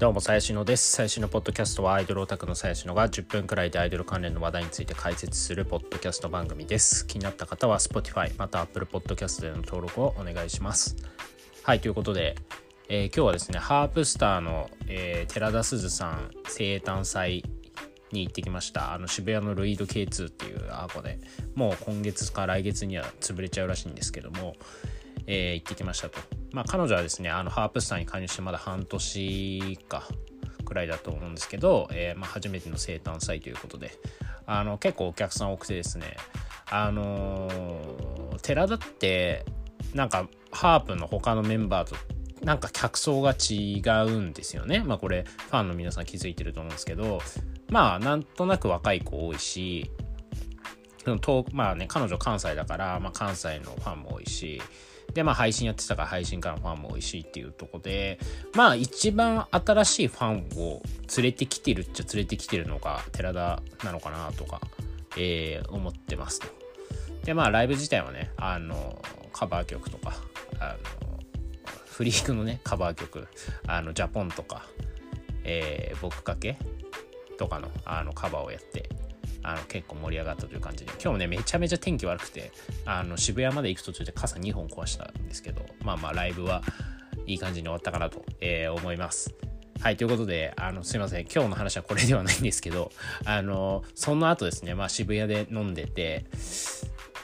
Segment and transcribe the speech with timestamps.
[0.00, 0.92] どうも、最新のです。
[0.92, 7.06] 最新のポッドキャストはアイドルオタクの最新のが10分くらいでアイドル関連の話題について解説するポッドキャスト番組です。
[7.06, 10.96] 気になった方は Spotify また Apple Podcast での登録をお願いします。
[11.64, 12.34] はい、ということで、
[12.88, 17.44] えー、今日はですね、ハープスターの、えー、寺田すずさん生誕祭
[18.10, 18.94] に行ってきました。
[18.94, 21.20] あの渋谷のルイード K2 っていうアーコで、
[21.54, 24.56] もう今月か来月には潰れちゃうらしいんですけども、
[25.32, 26.18] えー、行ってきましたと。
[26.52, 30.08] まあ、彼女はですね、あのハープスターに加入してまだ半年か
[30.64, 33.92] くらいだと思うんですけど、えー、まあ、初めての生誕祭ということで、
[34.46, 36.16] あの結構お客さん多くてですね、
[36.68, 39.44] あのー、寺田って
[39.94, 41.94] なんかハープの他のメンバーと
[42.44, 44.82] なんか客層が違うんですよね。
[44.84, 47.20] まあこれファンの皆さん気づいてると思うんですけど、
[47.68, 49.92] まあなんとなく若い子多いし、
[51.52, 54.60] まあね、彼女関西だから、まあ、関西のファンも多いし、
[55.14, 58.18] で、まあ配信やってたから配信からのファンも多いしいっていうとこで、
[58.54, 60.82] まあ一番新しいファンを
[61.16, 64.60] 連れてきてるっちゃ連れてきてるのが寺田なのかなとか、
[65.16, 66.48] えー、思ってますと。
[67.24, 69.00] で、まあライブ自体はね、あの、
[69.32, 70.14] カバー曲とか、
[70.58, 71.20] あの、
[71.86, 73.28] フリークのね、カバー曲、
[73.66, 74.66] あの、ジャポンとか、
[75.44, 76.56] えー、僕かけ
[77.38, 78.88] とかのあのカバーをやって、
[79.42, 82.52] あの結構盛り上がったという感じで今日もねめちゃめちゃ天気悪くて
[82.84, 86.62] あの渋谷まで行く途中で傘2本壊したんですけどまあまあライブは
[87.26, 89.34] いい感じに終わったかなと、えー、思います。
[89.80, 91.22] はい、ということで、あの、すいません。
[91.22, 92.92] 今日の話はこれではないんですけど、
[93.24, 96.26] あの、その後ですね、まあ渋谷で飲んでて、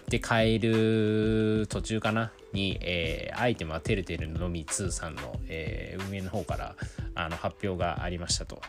[0.09, 2.33] で、帰る途中かな？
[2.53, 6.75] に、えー、アイテムはてるてるのみ2さんの、えー、運営の方から、
[7.17, 8.61] あの発表がありましたと。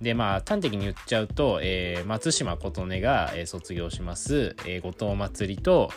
[0.00, 5.90] でまあ端的に言っちゃうと、えー、松島琴音が、えー、卒業します、えー、後藤祭りと、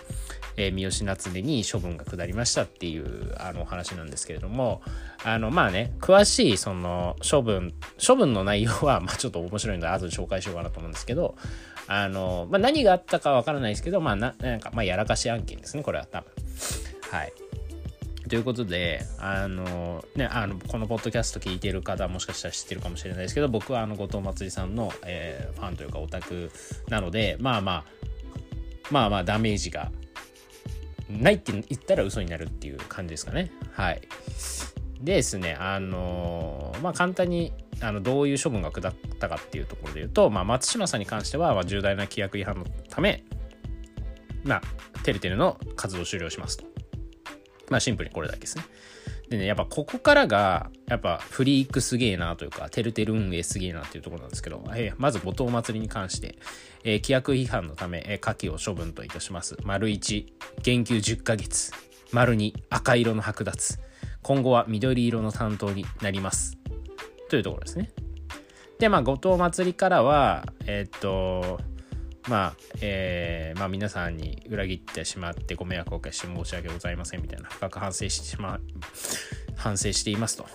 [0.56, 4.82] えー、三好夏音に処分が下りましたっていうあのお話なんですけれども
[5.26, 7.74] あのまあね詳しいその処分
[8.06, 11.36] 処分の内容は、まあ、ちょっと面白いので後で紹介しようかなと思うんですけど
[11.92, 16.32] あの、まあ、何があったかわからないですけどまあななんかまあやらかし案件ですねこれは多分。
[17.12, 17.34] はい
[18.30, 26.52] ということで、あの、ね、あの、このポッドキャスト聞いてる方もしかしたら知ってるかもしれないですけど、僕はあの、後藤まつりさんの、えー、ファンというかオタク
[26.90, 27.84] なので、まあまあ、
[28.92, 29.92] まあまあダメージが
[31.10, 33.52] ないって言ったら嘘になるっていう感じですかね。
[33.72, 34.02] はい。
[35.02, 37.52] でですね、あのまあ簡単に
[37.82, 43.24] あのどういう処分が下ったかっていうところで言うと、まあ、松島さんに関しては、まあ、重大な規約違反のため、
[44.44, 46.66] まあ、てるてるの活動終了しますと。
[47.70, 48.64] まあシンプルにこれだけですね。
[49.30, 56.40] でね、やっぱここからが、やっぱフリークすげえなというか、てるてる運営すげえなっていうところなんですけど、えー、まず後藤祭りに関して、
[56.84, 59.56] えー、規約違反のため、えー、下記を処分といたします。
[59.64, 60.26] 丸1、
[60.64, 61.72] 減給10ヶ月。
[62.12, 63.80] 丸2、赤色の剥奪。
[64.24, 66.59] 今後は緑色の担当になります。
[67.30, 67.92] というところですね。
[68.80, 71.60] で、まあ、後藤祭りからは、えー、っと、
[72.28, 78.62] まあ、えー、まあ皆さんに裏切ってしまってご迷惑をおかけして申し訳ございませんみたいな深く反省してしまう、
[79.56, 80.46] 反省していますと。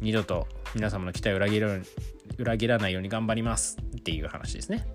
[0.00, 1.78] 二度と皆様の期待を裏切ら
[2.38, 4.86] 裏切らないように頑張りますっていう話ですね。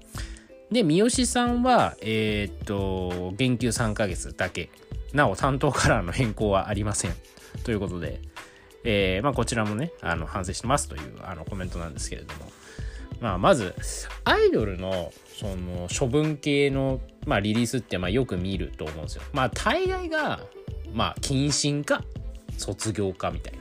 [0.71, 4.69] で、三好さんは、えー、っと、減給3ヶ月だけ。
[5.13, 7.13] なお、担当カラーの変更はありません。
[7.63, 8.19] ということで、
[8.85, 12.51] えー、まあ、こちらもね、あの、反省してますというあのコメントなんですけれども。
[13.19, 13.73] まあ、まず、
[14.23, 19.24] アイドルの、その、処分系の、まあ、リリースって、まあ、よく見ると思うんですよ。
[19.34, 20.41] まあ、大概が、
[20.94, 22.03] まあ、謹慎か、
[22.57, 23.59] 卒業か、みたいな。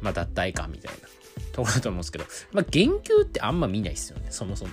[0.00, 1.08] まあ、脱退か、みたいな。
[1.52, 4.72] ところだと思うんですけど、まあ、言及ってあんま見ないですよね、そもそも。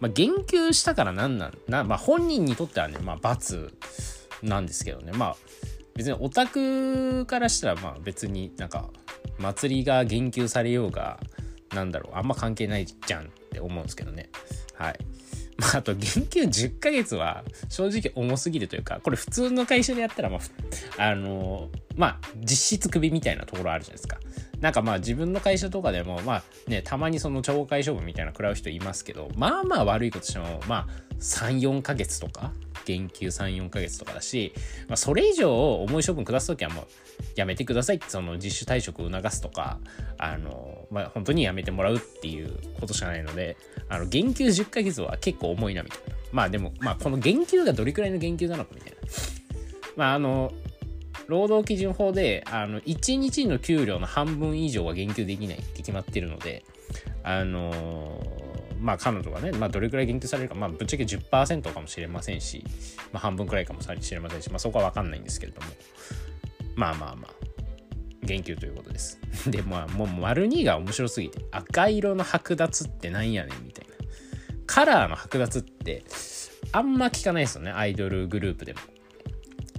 [0.00, 3.72] まあ、言及したから何なんな、まあ、本人にとってはね、まあ、罰
[4.42, 5.12] なんですけどね。
[5.12, 5.36] まあ、
[5.94, 8.88] 別にオタクからしたら、まあ、別になんか、
[9.38, 11.20] 祭りが言及されようが、
[11.74, 14.30] なんだろう、あんま関係ないじゃんって思うんですけどね。
[14.74, 14.98] はい。
[15.58, 24.18] まあ、あと、減給10ヶ月は正直重すぎるというか、これ普通の会社でやったら、まあ、あのまあ、実質首みたいなところあるじゃないですか。
[24.60, 32.52] なんかまあ自分の会社とかでも、まあね、たまにその懲戒処分みたいな食らう人いますけど、まあまあ悪いことしても、まあ3、4ヶ月とか
[32.84, 34.52] 減給3、4ヶ月とかだし、
[34.88, 36.86] まあ、それ以上重い処分下すときはもう
[37.36, 39.78] やめてくださいってその自主退職を促すとか、
[40.18, 43.56] あの、まあ、本当にやめてもらうっていうことしかないので、
[43.88, 46.14] あの、減給10ヶ月は結構重いなみたいな。
[46.32, 48.96] まあでも、まあこの減給がどれくらいの減給なのかみたいな。
[49.96, 50.52] まああの、
[51.28, 56.64] 労働基準法で、あの、1日の給料の半分以上は減給できないって決まってるので、
[57.22, 58.41] あのー
[58.82, 62.64] まあ彼女がね、まあどれくらい限定されるか、まあぶっちゃけ10%かもしれませんし、
[63.12, 65.68] まあ半分くらいかもしれませんし、まあそこはわかんないんですけれども、
[66.74, 67.52] まあまあまあ。
[68.24, 69.18] 言及ということです。
[69.50, 73.92] で、まあ、もう丸2が面白すぎて、赤色の剥奪ってなんやねんみたいな。
[74.66, 76.04] カラーの剥奪って、
[76.70, 78.80] あんま聞かないですよね、アイドルグループでも。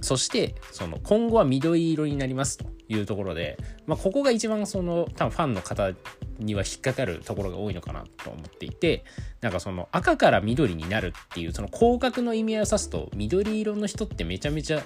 [0.04, 5.92] そして、その今後は緑色になりますというところで、まあ、ここが一番その多分ファンの方
[6.38, 9.04] には引っかかるところが多いのかなと思っていて、
[9.40, 14.82] なんかその赤から緑になるっていうその広角の意味合いを指すと、緑色の人ってめちゃめちゃ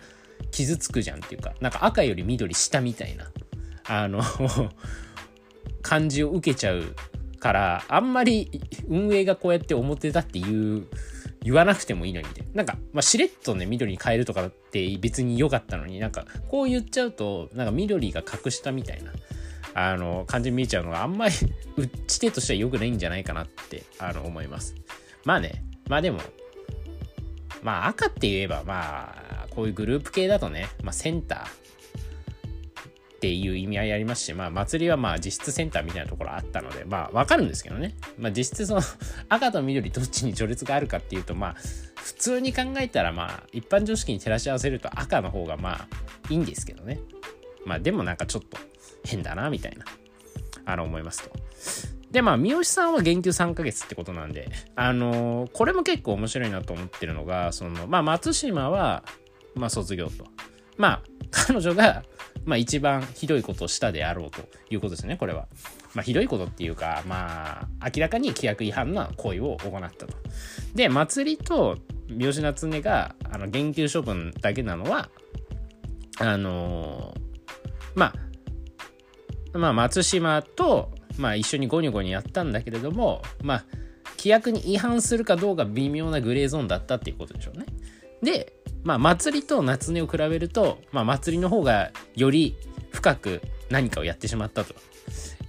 [0.53, 3.31] 傷つくじゃんっていうか、なんか赤より緑下みたいな、
[3.89, 4.23] あの
[5.83, 6.95] 感じを受けちゃう
[7.41, 10.87] から、あんまり運営がこうやって表だっていう
[11.49, 12.45] 言わなくてもいいのにで。
[12.53, 19.13] なんか、まあ、しれっとね、緑に変えるとかって別に良かったのになんか、こう言っちゃうと、なんか緑が隠したみたいな、
[19.73, 21.35] あの、感じに見えちゃうのがあんまり、
[21.79, 24.75] 打ち手としては良くないんじゃないかなって、あの、思います。
[25.25, 26.21] まあね、まあでも、
[27.63, 31.68] まあ赤って言えば、まあ、こういうグループ系だとね、まあセンター、
[33.19, 37.97] っていう意味合いありますし、まあ、祭りはまあ実質センターみたいなところあったので、まあ、わかるんですけどね。
[38.17, 38.81] まあ、実質その
[39.29, 41.55] 赤と緑どっちに序列があるかっていうと、まあ、
[41.97, 45.89] 普通に考えたら、まあ、一般常識に照らし合わせると赤の方がまあ、
[46.31, 47.01] いいんですけどね。
[47.67, 48.57] まあ、でもなんかちょっと
[49.05, 49.85] 変だな、みたいな、
[50.65, 51.33] あの、思いますと。
[52.13, 59.03] で、まあ、三好さんは減給3ヶ月ってことなんで、あのー、これも結構面白いなと思ってるのが、その、まあ、松島は、
[59.57, 60.25] まあ、卒業と。
[60.77, 62.05] まあ、彼女が、
[62.49, 64.41] まあ一番ひどいことをしたであろうと
[64.71, 65.49] いうことですね、これは。
[65.95, 70.15] まあひどいことっていうか、まあ明らかに規約違反な行為を行ったと。
[70.75, 71.77] で、祭りと
[72.09, 75.11] 三好夏音があの減給処分だけなのは、
[76.19, 78.15] あのー、ま
[79.53, 83.65] あ、まあ松島と、まあ一緒にゴニョゴニョやったんだけれども、まあ
[84.17, 87.67] 規約に違反するかどうか微妙なグレーゾーンだったっていうことでしょうね。
[88.23, 88.55] で、
[88.85, 92.57] まあ、祭りと夏音を比べると、まあ、祭りの方がより
[92.91, 94.75] 深く何かをやってしまったと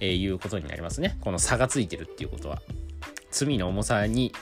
[0.04, 1.16] いうことになりますね。
[1.20, 2.60] この差がついてるっていうことは。
[3.30, 4.32] 罪の重さに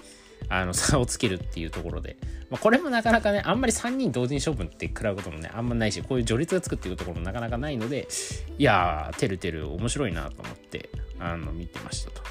[0.49, 2.17] あの差をつけるっていうところで、
[2.51, 8.09] まあ、これもなかなかね、あんまり3人同時に処分って食らうこともね、あんまないし、こういう序列がつくっていうところもなかなかないので、
[8.57, 10.89] いやー、てるてる面白いなと思って、
[11.19, 12.23] あの、見てましたと。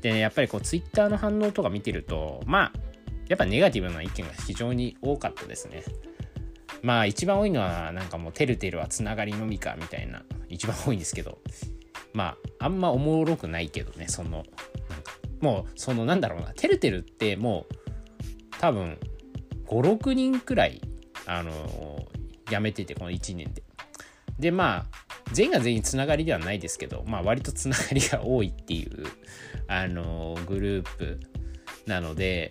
[0.00, 2.78] でね、やっぱりこう、ツイッターの反応とか見てると、まあ、
[3.32, 5.84] やっぱネガティブな意見が非常に多かったですね。
[6.82, 11.38] まあ一番多いのはなんかもうてるてるはつながりのみかみたいな一番多いんですけど
[12.12, 14.46] まああんまおもろくないけどねそのなんか
[15.40, 17.74] もうそのなんだろうなてるてるってもう
[18.60, 18.98] 多分
[19.66, 20.82] 56人くらい
[21.24, 21.52] あの
[22.50, 23.62] 辞めててこの1年で。
[24.38, 29.06] でまあ全員が全員つながりではないですけどまあ割とつながりが多いっていう
[29.68, 31.20] あのグループ
[31.86, 32.50] なので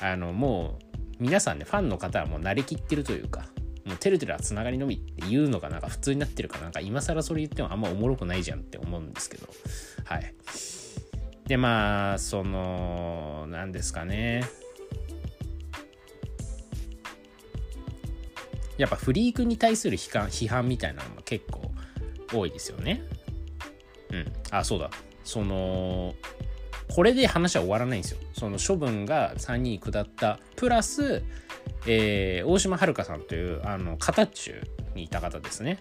[0.00, 3.46] あのもう皆さんねファンの方はもう慣れきってるというか
[3.84, 9.48] もうてるてるはつながりのみっていうのがなんか普通になってるかなんか今更それ言ってもあんまおもろくないじゃんって思うんですけど。
[10.04, 10.34] はい。
[11.46, 14.44] でまあその何ですかね。
[18.76, 21.72] やっぱフリークに対する批判批判みたいなのも結構
[22.32, 23.02] 多いですよね。
[24.10, 24.32] うん。
[24.50, 24.90] あそうだ。
[25.24, 26.14] その
[26.98, 28.18] これで話は終わらないんですよ。
[28.32, 31.22] その処分が3人下ったプラス、
[31.86, 34.60] えー、大島遥さんというあの片中
[34.96, 35.78] にいた方ですね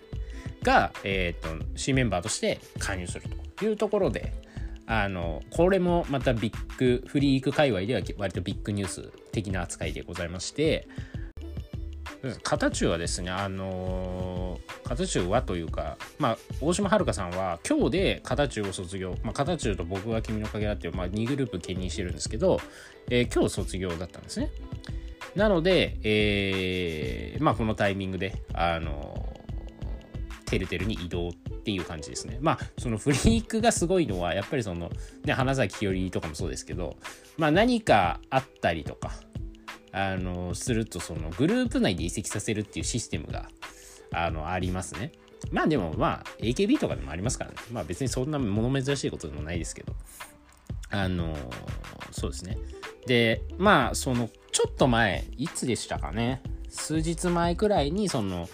[0.61, 3.24] が、えーと、新メンバーとして加入する
[3.55, 4.31] というところで
[4.86, 10.88] あのこれもまたビッグフリーク界隈では割とビッグニュース的な扱いでございまして
[12.43, 22.60] 片中はですねあの片中はというかまあ大島遥さんは今日で片中を卒業、まあ、片中と僕が君の影だっていう、まあ、2グループ兼任してるんですけど、
[23.10, 24.50] えー、今日卒業だったんですね。
[25.36, 29.27] なので、えー、まあこのタイミングであの
[30.46, 32.39] てるてるに移動っていう感じですね。
[32.41, 34.89] まあそのフリークがすごいのはやっぱりその
[35.25, 36.96] ね花咲よりとかもそうですけど
[37.38, 39.12] まあ何かあったりとか
[39.98, 43.50] あのするとそのグループ内で移籍させるっていうシステムが
[44.13, 45.12] あのありますね。
[45.51, 47.58] まあでもまあ AKB とかでもありますからね。
[47.72, 49.96] まあ別にそんな物珍しいことでもないですけど。
[50.89, 51.36] あの
[52.12, 52.58] そうですね。
[53.08, 58.48] でまあそのちょっと前いつでしたかね数日前くらいにその、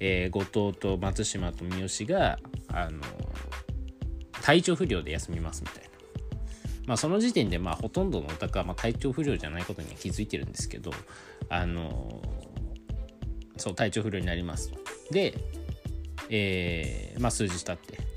[0.00, 2.38] えー、後藤と松島と三好が
[2.68, 3.00] あの
[4.42, 5.85] 体調不良で休みますみたいな。
[6.86, 10.92] まあ、その時点でまあほとんどのお宅はま体調不良じゃないことには気づいてるんですけど、
[11.48, 12.22] あの
[13.56, 14.72] そう体調不良になります。
[15.10, 15.34] で、
[16.30, 18.16] えー、まあ、数日経って。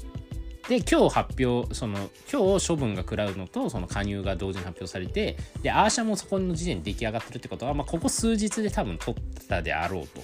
[0.69, 10.21] で今日発表その今日処分が食らうのとその加入が同時に発表されてでアーシャもそこの時点で出来上がってるってことは、まあ、ここ数日で多分取ったであろうと、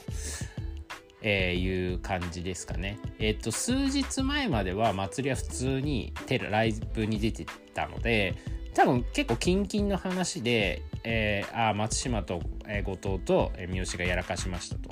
[1.23, 2.99] えー、いう感じですかね。
[3.17, 8.33] えっ、と数日前までは祭りは普通にテライブに出てたので
[8.73, 14.89] 多分結構キンキンの話で、えー、あ松島と、えー、後藤と、えー、三好がやらかしましたと。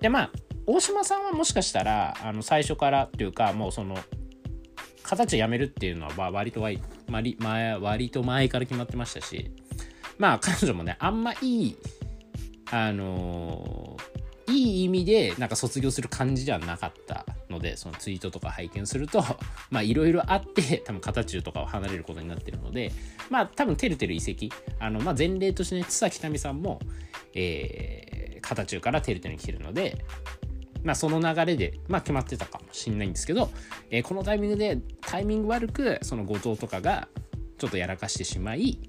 [0.00, 0.30] でまあ
[0.66, 3.98] 大島さんはもしかしたらあの最初からというかもうその
[5.02, 6.80] 形をやめるっていうのは割と割
[7.38, 9.50] 前割と前から決まってましたし
[10.18, 11.76] まあ彼女もねあんまいい
[12.70, 19.24] あのー、いい意味でなんか卒業する感じではなかったのでそのツイートとか拝見すると
[19.70, 22.92] まあいろいろあって 多分形中とかを離れることになってるので
[23.28, 26.80] まあ多分てるてる遺跡あのまあ前例としてね津崎民さんも
[27.32, 30.04] えー、形中からてるてるに来てるので
[30.82, 33.50] まあその流れで、まあ決まってたかもしんないんですけど、
[33.90, 37.08] えー、このタイミングでタイミング悪くその後藤とかが
[37.58, 38.80] ちょっとやらかしてしまい、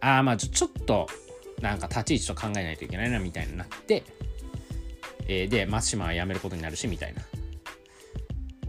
[0.00, 1.08] ああまあちょっと
[1.62, 4.04] なんか立ち位置と考えないといけないなみたいになって、
[5.28, 7.22] えー、で松島は辞めることになるしみたいな。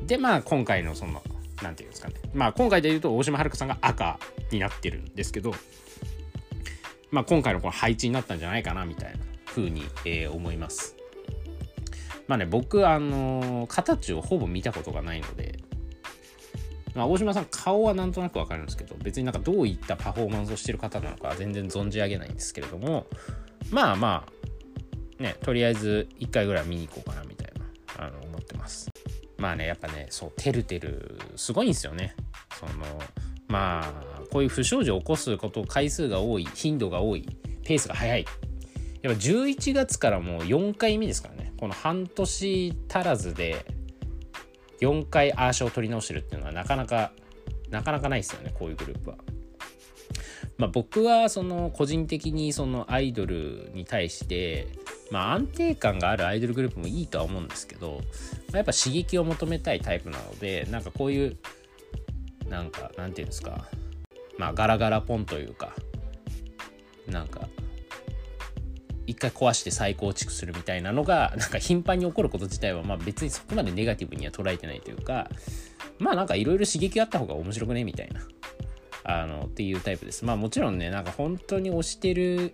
[0.06, 1.22] でまあ今回のその
[1.62, 4.20] 何て言うんですかねまあ今回で言うと大島遥さんが赤
[4.52, 5.54] になってるんですけど
[7.12, 10.96] まあ今回のこの配置になったんじゃないかなみたいな風に、えー、思います。
[12.30, 15.58] まあね、僕、あのー、形をほぼ見たことがないので、
[16.94, 23.08] まあ、大島さん顔はなんとなくわかるんですけど、別になんかどういったパフォーマンスをしてる方なのか全然存じ上げないんですけれども、
[23.72, 24.49] まあまあ、
[25.20, 27.52] ね、とりあえず1回ぐらい見に行こうかなみたい
[27.98, 28.90] な、あの、思ってます。
[29.38, 32.16] まあね、やっぱね、そう、てるてる、すごいんですよね。
[32.58, 32.72] その、
[33.48, 37.28] まあ、こういう不祥事を起こすこと、回数が多い、頻度が多い、
[37.64, 38.26] ペースが速い。
[39.02, 41.54] やっぱ11月からもう4回目ですからね。
[41.60, 43.66] この半年足らずで
[44.80, 47.12] 4回アーシャを取り直してるっていうのはなかなか
[47.70, 49.18] なかなかないですよねこういうグループは。
[50.60, 54.68] まあ、僕はその個人的にそのアイドルに対して、
[55.10, 58.02] まあ、安定感があるアイドルグループもいいとは思うんですけど、
[58.48, 61.38] まあ、やっぱ刺激を求めたいタイプなのでなんかこういう
[62.50, 63.68] なんかなんていうんですか
[64.38, 65.74] まあガラガラポンというか
[67.08, 67.48] なんか
[69.08, 75.30] 一回壊して再構築するみたいなのがなんか頻繁に起こること自体はまあ別にそこまでネガティブには捉えてないというか
[76.00, 78.20] まあなんかいろいろ刺激あった方が面白くねみたいな。
[79.10, 82.54] あのっていうタイプですまあもちろんねなんか本当に推してる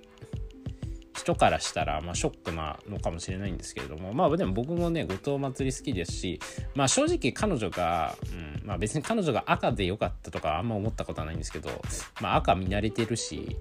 [1.15, 6.39] 人からしたら、まあ、ショックなのかもしれないんですけれども、まあ、でも僕もね、後藤祭り好きですし、
[6.75, 11.69] まあ、正直彼女が、うん、まあ、別に彼女が赤で良かったとかあんま思ったことはないんですけど、
[12.21, 13.57] まあ、赤見慣れてるし、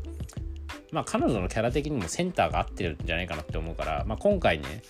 [0.90, 4.82] まあ、彼女のキャラ的にもセンターが合ってるんじゃないかなって思うから、まあ、今回ね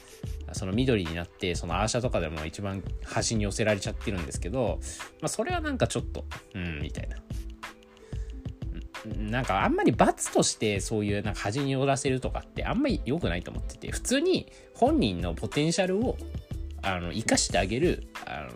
[0.52, 4.78] その緑になってそのアーシャとかでも一番端に寄せられちゃってるんですけど、
[5.20, 7.16] まあ、それはなんかちょっとうんみたいな。
[9.18, 16.16] なんかあんまり罰としてそういうなんか端に寄らせるとかってあんまり良くないと思ってて普通に本人のポテンシャルを
[16.82, 18.50] あの生かしてあげるあの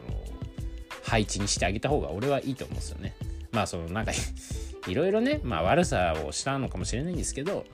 [1.02, 3.14] 配置にしてあげた方が俺はいいと思うんですよね。
[3.52, 4.12] まあそのなんか
[4.86, 7.64] いろいろね、まあ悪さをしたのかもしれないんですけど、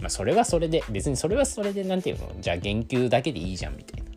[0.00, 4.10] まあそれはそれで、別にそれはそれで、なんていうの、じゃあ言及だけでいいじゃんみたいな。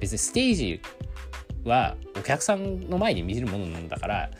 [0.00, 0.80] 別にステージ
[1.64, 4.30] はお客さんの前で見せるものなんだから、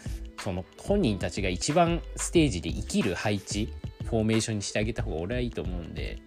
[0.42, 3.73] その本人たちが一番ステージで生きる配置、
[4.04, 6.18] フォーメーションにしてあげた方が俺はいいと思うんで、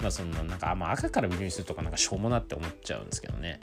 [0.00, 3.60] まあそのなんか、ま赤から緑にするとかなんかしょうもなって思っちゃうんですけどね。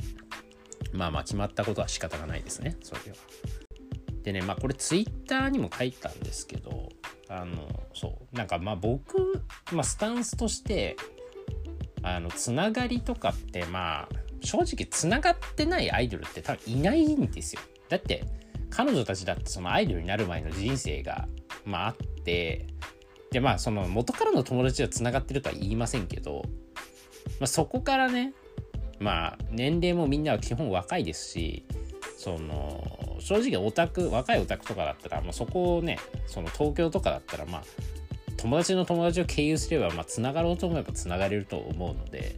[0.91, 3.17] まあまあ決まったことは仕方がないですね、それは。
[4.23, 6.89] でねまあこれツイッターにも書いたんですけど
[7.29, 10.97] あのそうなんかまあ僕、まあ、スタンスとして
[12.03, 14.09] あのつながりとかってまあ
[14.41, 18.23] 正直つながってないアイドルって多分いないんですよだって
[18.69, 21.27] 彼女たちだってそのアイドルになる前の人生が
[21.65, 22.67] まああって
[23.31, 26.43] でまあその元からの友達はつながってるとは言いませんけど、
[27.39, 28.33] まあ、そこからね
[28.99, 31.65] まあ年齢もみんなは基本若いですし
[32.17, 37.63] その正直オタク若いオタクとかだったらもうそこをねその東京とかだったらまあ
[38.37, 42.35] 友達の友達を経由すればまあつながろうと思えばつながれると思うので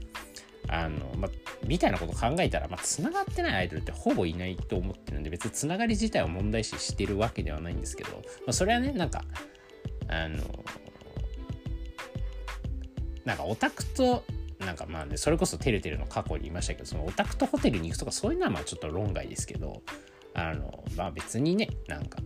[0.67, 1.31] あのまあ
[1.65, 9.23] みたいなこと考えたらまあつながってないアイドルってほぼいないと思ってるんで別につながり自体を問題視してるわけではないんですけど、まあ、それはねなんか
[10.07, 10.37] あの
[13.25, 14.23] なんかオタクと
[14.65, 19.81] なんかまあね、それこそてるてるの過去にいましたけど、そのオタクとホテルに行くとかそういうのはまあちょっと論外ですけど、
[20.33, 22.19] あの、まあ別にね、なんか、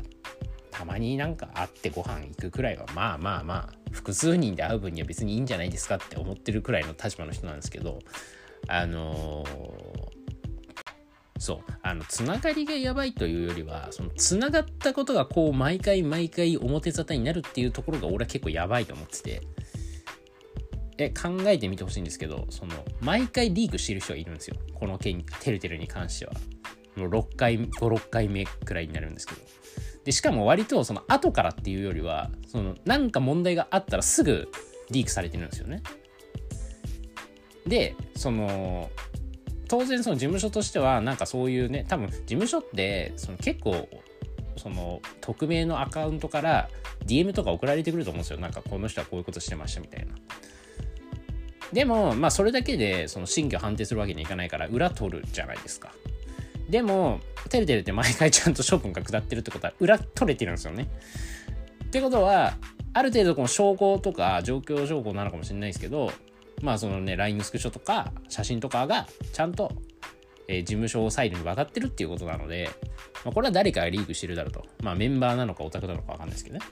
[0.70, 8.00] たまになんか会ってご飯行くくらいは、まあまあまあ、複数人で会う分には別にいいんじゃないですかって思ってるくらいの立場の人なんですけど、
[8.68, 9.46] あの、
[11.38, 19.42] そう、あの、つながりがやばいというよりは、その、つながったことがこう、毎回毎回表沙汰になるっていうところが俺は結構やばいと思ってて、
[20.98, 24.56] え考えてみてほしいんですけどその毎回リークしてる人がいるんですよ。
[24.74, 26.34] この件てるてるに関しては。
[26.96, 29.42] もう6回56回目くらいになるんですけど。
[30.06, 34.50] でしかも割とその後からっていうよりはそのなんか問題があったらすぐ
[34.92, 35.82] リークされてるんですよね。
[37.66, 38.90] でその
[39.68, 43.88] 当然その事務所としてはなんかそういうね多分事務所ってその結構
[44.58, 46.70] その匿名のアカウントから
[47.06, 48.40] DM とか送られてくると思うんですよ。
[48.40, 50.14] なんかこの人はこういうことしてましたみたいな。
[51.74, 55.92] でもまあそれだけでその新居判定するわけにいかないから裏取るじゃないですか。
[56.70, 57.20] でも
[57.50, 60.88] てるてるって毎回ちゃんと処分が下ってるってことは裏取れてるんですよね。
[61.86, 62.56] ってことは
[62.94, 66.12] ある程度この証拠とか状況証拠なのかもしれないですけど
[66.66, 69.72] まあそのね LINE のスクショとか写真とかがちゃんと、
[70.48, 72.72] えー、事務所サイドに渡ってるっていうことなので、
[73.24, 74.66] まあ、これは誰かがリークしてるだろうと。
[74.82, 76.66] まあメンバーなのかオタクなのかわかんないですけどね。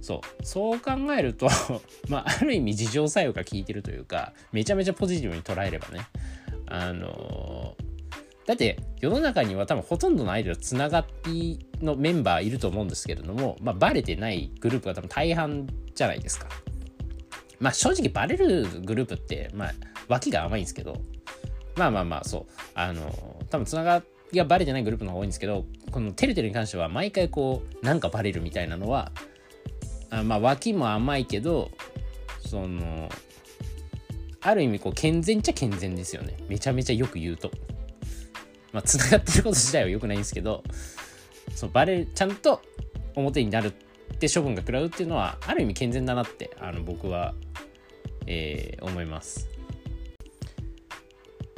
[0.00, 0.46] そう。
[0.46, 1.48] そう考えると
[2.08, 6.06] まあある意味事情作用が効いてるというかめちゃめちゃポジティブに捉えればね。
[6.66, 7.86] あのー
[8.46, 16.46] だって世の中には多分ほとんどのアイドルつながりのメンバーいると思うんですけれども、まあ、バレてないグループが多分大半じゃないですか。
[17.60, 19.74] まあ正直バレるグループって、まあ
[20.08, 21.00] 脇が甘いんですけど、
[21.76, 29.12] まあまあまあそう、あの、多分つながりがバレてないグループの方が多いんですけど、このてるてるに関しては毎回こう、なんかバレるみたいなのは、
[30.10, 31.70] あまあ脇も甘いけど、
[32.40, 33.08] その、
[34.40, 36.36] ある意味こう健全っちゃ健全ですよね。
[36.48, 37.50] めちゃめちゃよく言うと。
[38.72, 40.62] まあ、つながってること自体は良くないんですけど、
[41.54, 42.60] そう、バレ、ちゃんと
[43.14, 43.72] 表になる
[44.14, 47.34] って処分が食らうっていうのは、ある意味健全だなって、あの、僕は
[48.26, 49.48] えー、思います。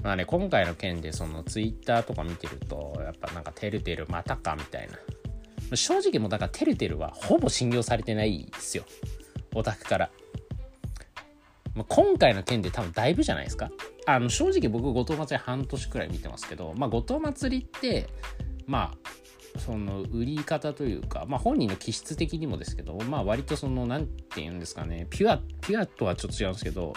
[0.03, 5.77] まあね、今回の件でそのツイッターとか見てると、やっぱなんかてるてるまたかみたいな。
[5.77, 8.85] 正直もうだからてるてるはほぼ信用されてないですよ。
[9.55, 10.11] オタクから。
[11.75, 13.71] まあ、今回の件で多分だいぶじゃないですか。
[14.07, 18.09] あの正直僕後藤祭り半年くらい見てますけど、まあ後藤祭りって、
[18.67, 18.99] まあ
[19.57, 26.93] その売り方というか、まあ、本人の気質的にもですけど、まあ、割とその何て言うんですかねピュアピュアとはちょっと違うんですけど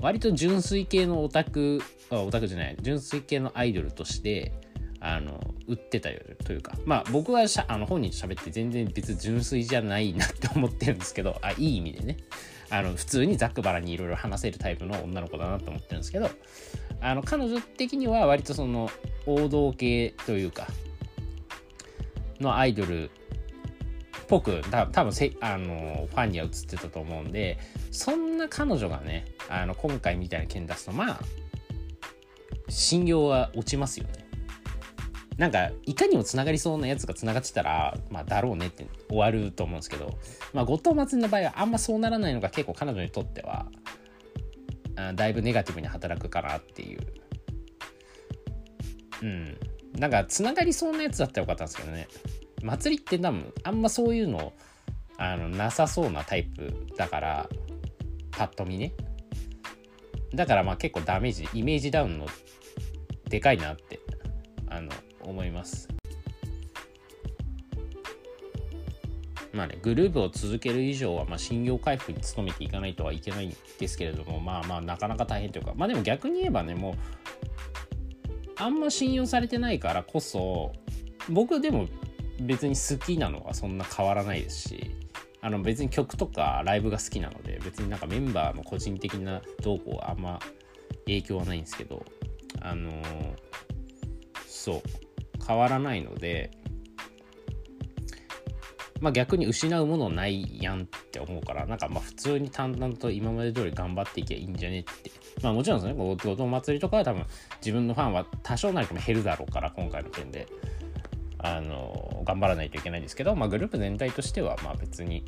[0.00, 1.80] 割と純粋系のオタク
[2.10, 4.52] あオタクじゃない純粋系のアイドルとして
[5.00, 12.16] あの売ってたよというかまあ僕はしゃあの本人と喋って全然別純粋じゃないなって思ってるんですけどあいい意味でね
[12.70, 16.30] あの普通にざっくばらにいろいろ話せるタイプの女の子だなと思ってるんですけど
[17.00, 18.90] あの彼女的には割とその
[19.26, 20.66] 王道系というか
[22.40, 23.10] のアイドルっ
[24.28, 27.58] ぽく多分せあのファンには映ってたと思うんで
[27.90, 31.20] そんな彼女がねあの今回みたいな件出すとまあ
[32.68, 34.30] 信用は落ちますよね。
[35.36, 40.18] なんかいかにもつながりそうなやつがつながってたらまあだろうねって終わると思うんですけど
[40.52, 43.66] まあ後藤祭りの場合はあんまそうならないのが結構彼女にとっては
[44.96, 47.00] あだいぶネガティブに働くかなっていう
[49.22, 49.58] うん
[50.00, 52.08] なんかつながりそうなやつだったらよかったんですけどね。
[52.62, 54.54] 祭りって多分あんまそういうの
[55.18, 57.48] あのなさそうなタイプだから
[58.30, 58.94] パッと見ね。
[60.34, 62.26] だからまあ結構ダメージイメージダウンの
[63.28, 64.00] でかいなって
[64.68, 65.86] あの思います。
[69.52, 75.74] まあねグループを続ける以上はまあ信用回復に努めていかないとはいけないんですけれどもまあまあなかなか大変というか。
[75.76, 77.49] まあでも逆に言えばねもう
[78.60, 80.72] あんま信用されてないからこそ
[81.30, 81.88] 僕でも
[82.40, 84.90] 別に好きなのはそんな変わらないですし
[85.40, 90.38] あの別に曲とかライブが好きなので別になんかメンバーの個人的な動向はあんま
[91.06, 92.04] 影響はないんですけど
[92.60, 92.90] あの、
[94.46, 94.82] そう
[95.46, 96.50] 変わらないので
[99.00, 105.10] まあ逆に失うものないやんって思うからなんかまあ普通に淡々と今まで通り頑張っていけばいいんじゃねって
[105.42, 107.24] まあもちろんですね後藤祭りとかは多分
[107.60, 110.46] 自分のファンは多少なりとも減るだろうから今回の件で
[111.38, 115.24] あの頑張らないといけないんですけど、まあ、グループ全体としてはまあ別に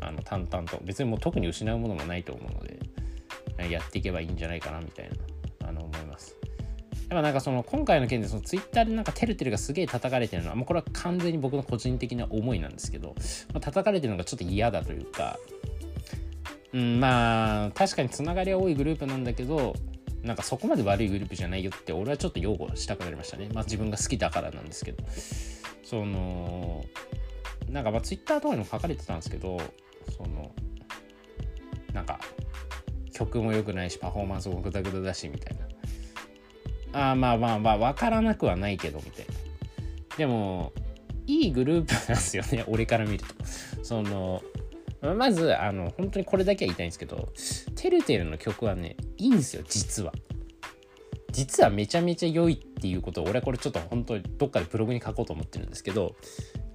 [0.00, 5.10] あの淡々と別にもう特に失うものもないと思うのでやっていけばいいんじゃないかなみたい
[5.60, 6.36] なあの思います。
[7.08, 13.14] でもなんかその今回の件でそのツイッターでなんかてるてるがすげえ叩かれてるのはもうこれは完全に僕の個人的な思いなんですけど、
[13.52, 15.38] まあ、叩かれてるのがちょっと嫌だというか、
[16.72, 19.74] うん、まあ確かにつながりは多いグループなんだけど
[20.24, 23.48] なんかそこまで悪いグループじゃないよって俺はちょっと擁護したくなりましたね。
[23.54, 25.04] まあ自分が好きだからなんですけど。
[25.86, 26.84] その、
[27.70, 29.56] なんかまあツイッターとかにも書かれてたんですけど、
[30.16, 30.50] その、
[31.92, 32.18] なんか
[33.12, 35.64] 曲も良くないしパフォーマンスもグダグダだしみたいな。
[36.92, 39.34] あまあまあまあ分からなくはないけどみたいな。
[40.16, 40.72] でも、
[41.26, 43.34] いいグループなんですよね、 俺から見ると。
[43.82, 44.42] その、
[45.16, 47.32] まず、あの、本当にこれだけは言いたいんですけど、
[47.76, 50.12] てるてるの曲はねいいんですよ実は
[51.30, 56.16] 実はめちゃめちゃ良いっていうことを俺はこれちょっと本当にどっかでブログに書こうと思ってるんですけど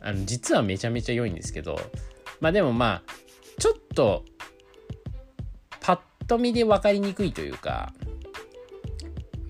[0.02, 1.78] あの実はめちゃめちゃ良いんですけど
[2.40, 3.12] まあでもまあ
[3.60, 4.24] ちょっと
[5.82, 7.92] パッと見で分かりにくいというか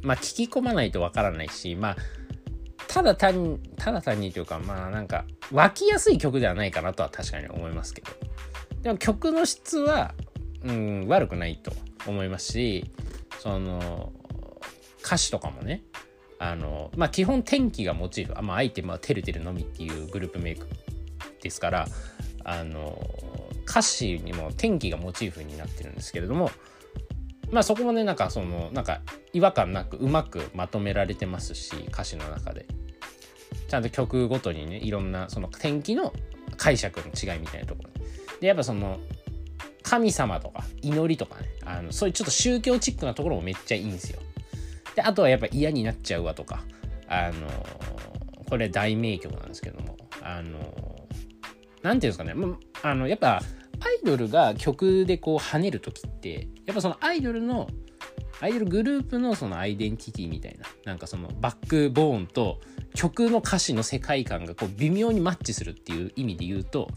[0.04, 1.96] まあ聞き込まないと分からないしまあ
[2.88, 8.10] ただ単にただ単にというかまあなんか湧きやすい曲ではないかなとは確かに思いますけど。
[8.82, 10.14] でも曲の質は、
[10.64, 11.72] うん、悪くないと
[12.08, 12.92] 思いますし
[13.40, 14.12] その
[15.04, 15.84] 歌詞とかもね
[16.40, 20.68] あのまあ基本天気がモチーフ、まあ、アイテムはてるてるのみっていうグループメイク
[21.42, 21.88] ですから
[22.44, 23.00] あの
[23.68, 26.50] 歌詞にも天気がモチーフになってるんですけれども
[27.52, 29.02] まあそこもねなんかそのなんか
[29.34, 32.66] 違和感なくうまくまとめられてますし歌詞の中で。
[33.68, 36.14] ちゃんと曲ごとにねいろんなその天気の
[36.58, 37.90] 解釈の違いみたいなところ。
[38.42, 39.00] でやっぱその
[39.82, 44.20] 神様とか祈りとかねあのそういうちょっと宗教チックなところもめっちゃいいんですよ。
[44.96, 46.64] であとはやっぱ嫌になっちゃうわとか
[47.08, 47.48] あの
[48.50, 50.60] これ大名曲なんですけどもあの
[51.82, 53.42] 何ていうんですかね、まあのやっぱ
[53.82, 57.68] アイドルが曲でこう跳ねる時ってやっぱそのアイドルの
[58.40, 62.60] アイドルグループのそのアイデンティティみたいななんかそのバックボーンと
[62.96, 66.90] 曲の歌詞の世界観がこう微妙にマッチするっていう意味で言うと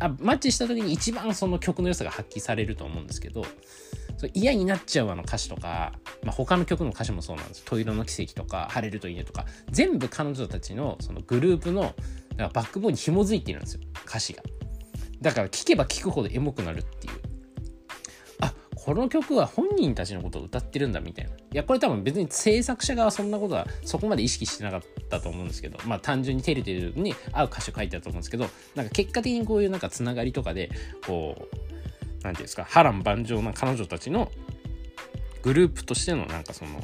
[0.00, 3.44] あマッチした時に一番その曲の良さが発揮されると思うんですけど
[4.34, 5.92] 嫌になっちゃうあの歌詞とか、
[6.24, 11.94] まあ、他の曲の歌詞もそうなんです「トイロの奇跡」とか「晴れるといいね」とか全部彼女たちのそのグループの
[12.36, 14.42] バックボーンに紐づいてるんですよ歌詞が。
[15.20, 17.14] だから聴けば聴くほどエモくなるっていう。
[18.40, 21.32] あこの曲は本人たちのことを歌ってるんだみたいな。
[21.32, 30.70] いやこれ多分別に制作者側そんなことはそこまで意識してなかったと思うんですけどまあ単純にテレテレに合う歌詞を書いてあると思うんですけどなんか結果的にこういうなんかつながりとかで
[31.06, 34.30] こう何て言うんですか波乱万丈な彼女たちの
[35.42, 36.80] グループとしてのなんかその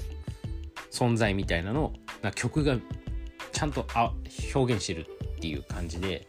[0.90, 1.92] 存在みたいなの
[2.22, 2.76] な曲が
[3.52, 4.12] ちゃんとあ
[4.54, 6.26] 表現してるっていう感じで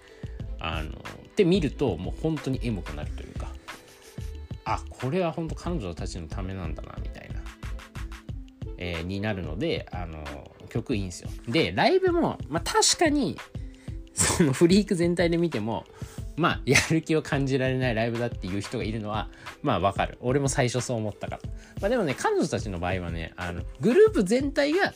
[0.59, 0.91] あの
[1.35, 3.47] で見るともう本当にエモくなるというか
[4.63, 7.41] あこれは本当彼女たちのためなんだなみたいな、
[8.77, 10.23] えー、になるのであの
[10.69, 11.29] 曲いいんですよ。
[11.47, 13.37] でライブも、まあ、確かに
[14.13, 15.85] そのフリーク全体で見ても
[16.35, 19.29] まあやる気を感じられないライブだっていう人がいるのは
[19.61, 20.17] まあわかる。
[20.21, 21.41] 俺も最初そう思ったから。
[21.81, 24.93] まあでもね彼女たちの場合はねあのグループ全体が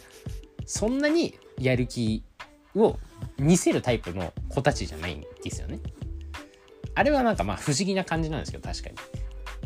[0.65, 2.24] そんなにやる気
[2.75, 2.97] を
[3.38, 5.79] 見せるタイプの子たちじゃないんですよね。
[6.95, 8.95] あれはなんかまあ不思議な感じなんですけど確かに。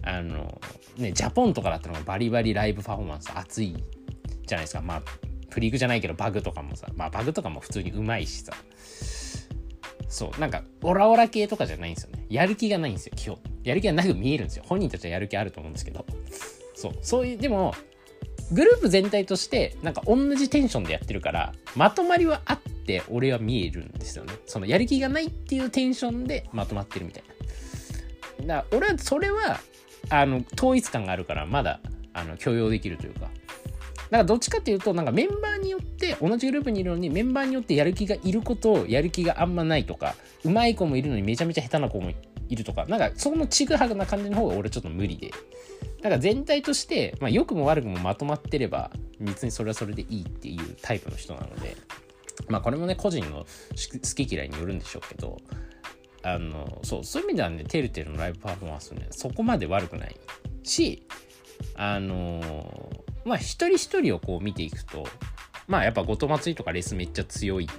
[0.06, 0.62] あの
[0.98, 3.76] ねジャポンとかだったらバリバリライブパフォーマンス熱い
[4.46, 4.82] じゃないですか。
[4.82, 5.02] まあ
[5.50, 6.88] フリークじゃないけどバグとかもさ。
[6.96, 8.54] まあバグとかも普通にうまいしさ。
[10.10, 12.26] そうなんかオラオラ系とかじゃないんですよね。
[12.30, 13.40] やる気がないんですよ基本。
[13.64, 14.64] やる気がなく見えるんですよ。
[14.68, 16.06] 本人たちはやる気あると思うんですけど。
[16.76, 17.74] そうそういうでも
[18.52, 24.34] グループ全体としてなんか同じテンションでやってるからまとまりはあってって俺は見えるんですよね。
[24.46, 27.24] そのやる気がないっていうテンションでまとまってるみたい
[28.46, 28.56] な。
[28.56, 29.60] だから俺はそれは
[30.10, 31.80] あの統一感があるからまだ
[32.14, 33.22] あの許容できるというか。
[33.22, 42.12] だからどっちかっていうとなんかメンバーによって同じグループにいるのにメンバーによってやる気がいることをやる気があんまないとかうまい子もいるのにめちゃめちゃ下手な子も
[42.50, 45.32] いるとかなんかそのちぐはぐな感じの方が俺ちょっと無理で。
[46.04, 48.92] だから全体として、まあ、良くも悪くもまとまってれば
[49.22, 51.76] 別にそれはそれでいいっていうタイプの人なので。
[52.48, 53.46] まあこれもね個人の好
[54.26, 55.38] き嫌いによるんでしょうけど
[56.24, 60.16] あのそうそういう意味ではねてるてるのライブパフォーマンスねそこまで悪くない
[60.64, 61.06] し
[61.76, 62.90] あの
[63.26, 65.06] まあ一人一人をこう見ていくと
[65.68, 67.70] まあやっぱ後藤祭りとかレースめっちゃ強い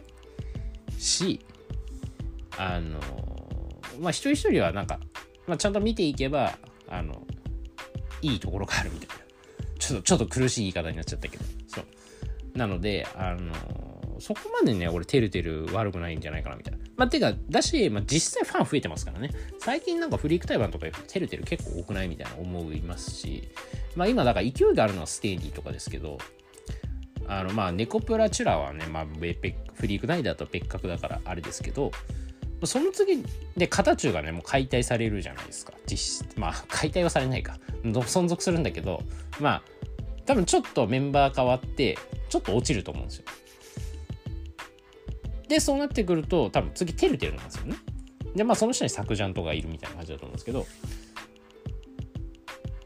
[0.98, 1.44] し
[2.56, 3.00] あの
[4.00, 5.00] まあ一人一人はなんか、
[5.46, 7.26] まあ、ちゃんと見ていけばあの
[8.22, 9.24] いいところがあるみたいな。
[9.78, 12.58] ちょっとちょっと苦しい言い方になっちゃったけどそう。
[12.58, 13.52] なのであの
[14.20, 16.78] そこまでね俺てるてる悪くないんじゃないかなみたいな。
[16.96, 19.30] まあてかだし、まあ、実際ファン増えてますからね。
[19.58, 23.48] 最近なんかフリーク対バンとかてるてる結構多くないみたいな思いますし。
[23.96, 26.18] まあ今だから勢いがあるのはステーディとかですけど。
[27.26, 31.90] あのまあネコプラチュラはね、まあ、フリークナイダーと別格だからあれですけど。
[32.64, 33.22] その次
[33.56, 35.74] で型中がねもう解体されるじゃないですか。
[35.86, 37.58] 実質まあ解体はされないか。
[37.82, 39.02] 存続するんだけど。
[39.40, 39.62] まあ
[40.26, 41.98] 多分ちょっとメンバー変わって
[42.30, 43.24] ちょっと落ちると思うんですよ。
[45.48, 47.76] でそうなってくると多分次てるてるなんですよね。
[48.34, 50.66] でまあその下にサクジャンとかいるみたいな感じだと思うんですけど。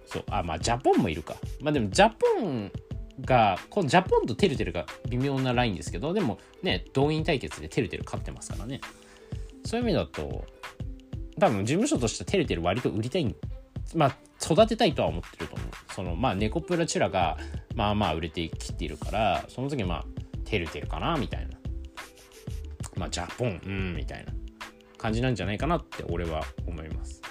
[0.07, 1.37] そうあまあジャポンもいるか。
[1.61, 2.73] まあでもジャポン
[3.21, 8.81] がこのジャポンとてるてるが微妙なラインですけどでもね動員対決でてるてる勝ってますからね。
[9.64, 10.47] そういう意味だと
[11.38, 13.37] 多分事務所としててるてる割と売りたいん
[13.94, 15.68] まあ育てたいとは思ってると思う。
[15.92, 17.37] そのまあネコプラチュラが
[17.75, 20.05] まあまあ売れてきているからその時まあ
[20.44, 21.58] てるてるかなみたいな。
[22.98, 24.32] まあジャポンうんみたいな
[24.96, 27.22] 感じなんじゃないかなって俺は思います。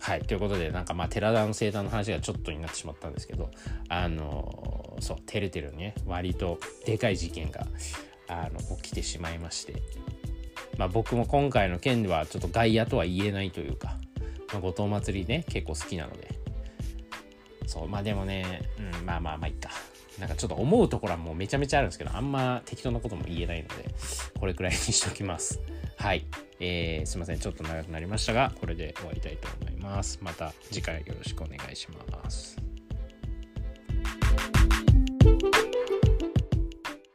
[0.00, 3.50] はいということでなんかまあ寺田の生誕の話がちょっとになってしまったんですけど
[3.88, 7.66] あのそうてるてるね割とでかい事件が
[8.28, 9.82] あの起きてしまいまして
[10.76, 13.96] まあ、僕も今回の件ではちょっと外野とは言えないというか、
[14.52, 16.34] まあ、後藤祭りね結構好きなので。
[17.66, 18.62] そうまあでもね、
[19.00, 19.70] うん、まあまあまあいっか。
[20.18, 23.94] なんかちょっと思うところはもうめちゃめちゃあるんですけどあんま適当なことも言えないので
[24.38, 25.60] これくらいにしときます。
[25.96, 26.26] はい。
[26.60, 27.38] えー、すいません。
[27.38, 30.18] ちょっと長くなりましたがこれで終わりたいと思います。
[30.22, 32.56] また次回よろしくお願いします。